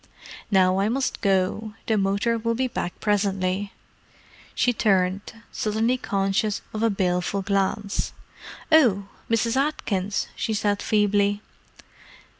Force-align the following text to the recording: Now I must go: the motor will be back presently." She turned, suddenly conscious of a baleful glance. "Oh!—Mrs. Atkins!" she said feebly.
Now 0.49 0.79
I 0.79 0.89
must 0.89 1.21
go: 1.21 1.75
the 1.85 1.95
motor 1.95 2.35
will 2.39 2.55
be 2.55 2.67
back 2.67 2.99
presently." 2.99 3.71
She 4.55 4.73
turned, 4.73 5.31
suddenly 5.51 5.95
conscious 5.95 6.63
of 6.73 6.81
a 6.81 6.89
baleful 6.89 7.43
glance. 7.43 8.11
"Oh!—Mrs. 8.71 9.55
Atkins!" 9.55 10.27
she 10.35 10.55
said 10.55 10.81
feebly. 10.81 11.43